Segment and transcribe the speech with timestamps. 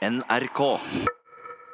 [0.00, 0.60] NRK.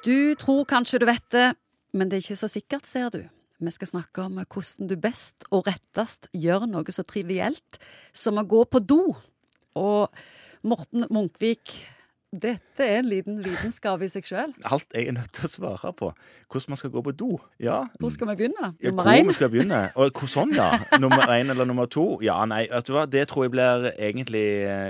[0.03, 1.53] Du tror kanskje du vet det,
[1.95, 3.21] men det er ikke så sikkert, ser du.
[3.63, 7.79] Vi skal snakke om hvordan du best og rettest gjør noe så trivielt
[8.11, 9.15] som å gå på do.
[9.79, 10.11] Og
[10.67, 11.77] Morten Munkvik,
[12.35, 14.53] dette er en liten lidenskap i seg sjøl.
[14.67, 16.11] Alt jeg er nødt til å svare på.
[16.51, 17.31] Hvordan man skal gå på do.
[17.63, 17.85] Ja.
[18.03, 18.73] Hvor skal vi begynne?
[18.83, 19.85] Ja, Nummer hvor vi skal begynne.
[19.95, 20.73] Og hvor sånn, ja.
[20.99, 22.17] Nummer én eller nummer to?
[22.27, 23.07] Ja, nei, vet du hva?
[23.07, 24.49] det tror jeg blir egentlig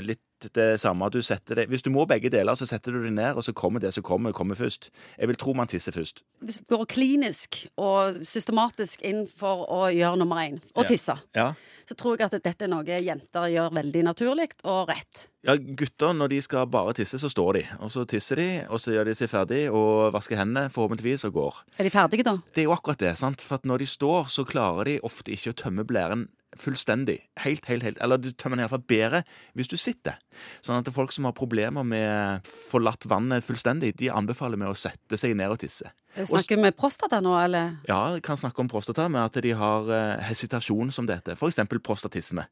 [0.08, 0.24] litt
[0.54, 1.08] det samme.
[1.10, 1.20] Du
[1.56, 1.68] det.
[1.68, 4.02] Hvis du må begge deler, så setter du det ned, og så kommer det som
[4.02, 4.90] kommer, kommer først.
[5.18, 6.22] Jeg vil tro man tisser først.
[6.44, 11.54] Hvis vi går klinisk og systematisk inn for å gjøre nummer én, å tisse, Ja.
[11.88, 15.28] så tror jeg at dette er noe jenter gjør veldig naturlig og rett.
[15.46, 17.64] Ja, gutter, når de skal bare tisse, så står de.
[17.80, 21.32] Og så tisser de, og så gjør de seg ferdig og vasker hendene, forhåpentligvis, og
[21.32, 21.60] går.
[21.78, 22.36] Er de ferdige, da?
[22.52, 23.40] Det er jo akkurat det, sant?
[23.46, 26.28] For at når de står, så klarer de ofte ikke å tømme blæren
[26.60, 27.18] fullstendig.
[27.44, 28.00] Helt, helt, helt.
[28.02, 29.22] Eller du tømmer den iallfall bedre
[29.56, 30.18] hvis du sitter.
[30.64, 35.18] Sånn at folk som har problemer med forlatt vannet fullstendig, de anbefaler med å sette
[35.20, 35.92] seg ned og tisse.
[36.16, 37.74] Snakker med prostata nå, eller?
[37.88, 41.36] Ja, jeg kan snakke om prostata med at de har eh, hesitasjon, som det heter.
[41.36, 41.60] F.eks.
[41.84, 42.46] prostatisme.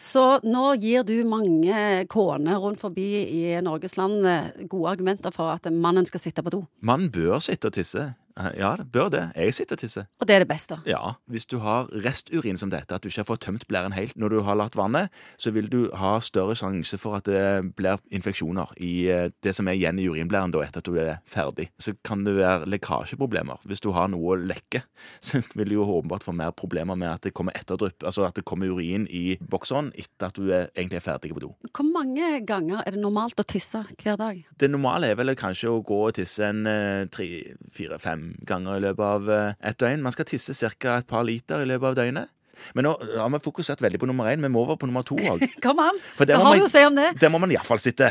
[0.00, 5.52] Så nå gir du mange koner rundt forbi i Norges land eh, gode argumenter for
[5.52, 6.62] at mannen skal sitte på do.
[6.80, 8.12] Mannen bør sitte og tisse.
[8.36, 9.32] Eh, Ja, det bør det.
[9.36, 10.04] Jeg sitter og tisser.
[10.20, 10.78] Og det er det beste.
[10.86, 14.16] Ja, hvis du har resturin som dette, at du ikke har fått tømt blæren helt
[14.16, 17.98] når du har latt vannet, så vil du ha større sjanse for at det blir
[18.12, 21.68] infeksjoner i eh, det som er igjen i urinblæren da etter at du er ferdig.
[21.80, 23.60] Så kan det være lekkasjeproblemer.
[23.68, 24.82] Hvis du har noe å lekke,
[25.26, 28.38] så vil du jo åpenbart få mer problemer med at det kommer etterdrypp, altså at
[28.38, 31.52] det kommer urin i bokseren etter at du er, egentlig er ferdig på do.
[31.72, 34.42] Hvor mange ganger er det normalt å tisse hver dag?
[34.58, 37.28] Det normale er vel kanskje å gå og tisse en eh, tre,
[37.74, 40.02] fire, fem ganger i løpet av eh, et døgn.
[40.04, 40.98] Man skal tisse ca.
[41.02, 42.30] et par liter i løpet av døgnet.
[42.76, 45.16] Men nå har vi fokusert veldig på nummer én, vi må over på nummer to
[45.16, 45.40] òg.
[45.64, 45.96] Kom an!
[46.18, 47.06] For der må har man- jo å si om det?
[47.18, 48.10] Der må man iallfall sitte.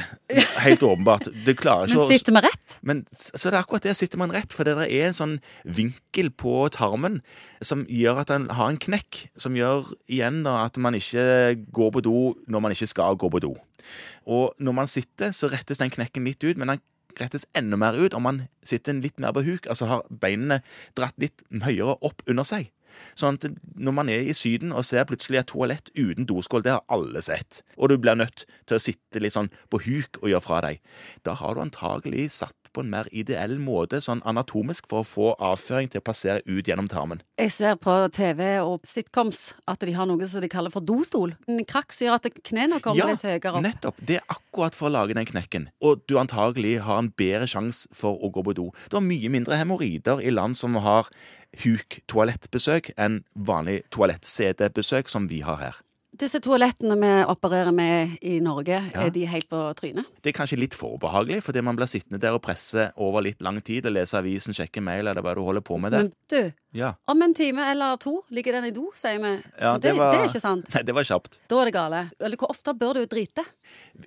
[0.65, 1.29] Helt åpenbart.
[1.45, 2.77] Det klarer ikke Men sitter vi rett?
[2.81, 5.35] men så det er akkurat det sitter man rett, for det er en sånn
[5.69, 7.19] vinkel på tarmen
[7.61, 11.27] som gjør at den har en knekk, som gjør igjen da at man ikke
[11.71, 12.15] går på do
[12.49, 13.53] når man ikke skal gå på do.
[14.25, 16.81] Og når man sitter, så rettes den knekken litt ut, men den
[17.19, 20.61] rettes enda mer ut om man sitter litt mer på huk, altså har beinene
[20.97, 22.71] dratt litt høyere opp under seg.
[23.19, 26.75] Sånn at når man er i Syden og ser plutselig et toalett uten doskål, det
[26.77, 30.31] har alle sett, og du blir nødt til å sitte litt sånn på huk og
[30.31, 30.81] gjøre fra deg,
[31.27, 35.27] da har du antagelig satt på en mer ideell måte, sånn anatomisk, for å få
[35.43, 37.21] avføring til å passere ut gjennom tarmen.
[37.41, 41.35] Jeg ser på TV og sitcoms at de har noe som de kaller for dostol.
[41.51, 43.65] En krakk som gjør at knærne kommer litt høyere opp.
[43.65, 43.99] nettopp.
[43.99, 45.67] Det er akkurat for å lage den knekken.
[45.83, 48.69] Og du antagelig har en bedre sjanse for å gå på do.
[48.89, 51.11] Du har mye mindre hemoroider i land som har
[51.57, 55.79] huk-toalettbesøk enn vanlig toalett-CD-besøk som vi har her.
[56.21, 59.05] Disse toalettene vi opererer med i Norge, Ja.
[59.07, 60.05] er de helt på trynet?
[60.21, 63.41] Det er kanskje litt for ubehagelig, fordi man blir sittende der og presse over litt
[63.41, 65.99] lang tid og lese avisen, sjekke mail eller hva du holder på med der.
[66.03, 66.93] Men du, Ja.
[67.07, 69.41] om en time eller to ligger den i do, sier vi.
[69.59, 70.69] Ja, det, det var- det er ikke sant.
[70.75, 71.39] Nei, det var kjapt.
[71.47, 72.11] Da er det gale.
[72.19, 73.45] Eller hvor ofte bør du drite?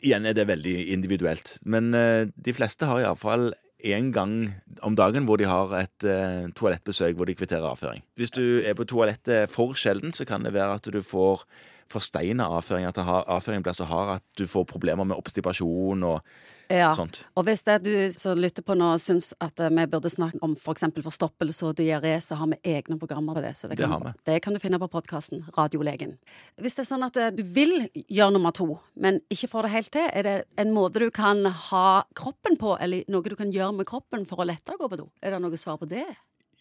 [0.03, 3.55] Igjen er det veldig individuelt, men uh, de fleste har iallfall
[3.85, 8.03] én gang om dagen hvor de har et eh, toalettbesøk hvor de kvitterer avføring.
[8.17, 11.45] Hvis du er på toalettet for sjelden, så kan det være at du får
[11.93, 16.23] forsteina avføring, at avføringen blir så hard at du får problemer med oppstipasjon og
[16.71, 16.93] Ja.
[16.97, 17.23] sånt.
[17.37, 20.41] Og hvis det er du som lytter på nå syns at eh, vi burde snakke
[20.43, 20.87] om f.eks.
[20.95, 23.55] For forstoppelse og diaré, så har vi egne programmer til det.
[23.59, 24.13] Så det, Det kan, vi.
[24.31, 26.17] det kan du finne på podkasten Radiolegen.
[26.61, 29.75] Hvis det er sånn at eh, du vil gjøre nummer to, men ikke får det
[29.77, 33.53] helt til, er det en måte du kan ha kroppen på, eller noe du kan
[33.53, 35.11] gjøre med kroppen for å lettere gå på do?
[35.23, 36.07] Er det noe svar på det?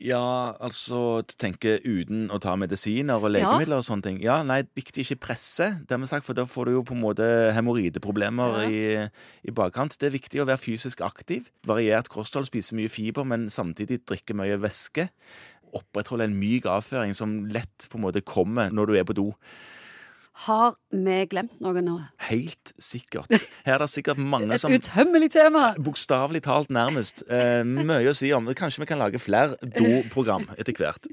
[0.01, 4.19] Ja, altså du tenker uten å ta medisiner og legemidler og sånne ting.
[4.23, 7.27] Ja, nei, viktig ikke presse, vi sagt, for da får du jo på en måte
[7.55, 8.81] hemoroideproblemer i,
[9.45, 9.99] i bakkant.
[10.01, 11.51] Det er viktig å være fysisk aktiv.
[11.69, 15.07] Variert kosthold, spise mye fiber, men samtidig drikke mye væske.
[15.77, 19.29] Opprettholde en myk avføring som lett på en måte kommer når du er på do.
[20.33, 21.95] Har vi glemt noe nå?
[22.27, 23.29] Helt sikkert.
[23.63, 25.67] Her er det sikkert mange Et som utømmelig tema!
[25.77, 27.21] Bokstavelig talt, nærmest.
[27.29, 28.49] Eh, mye å si om.
[28.57, 31.05] Kanskje vi kan lage flere doprogram etter hvert.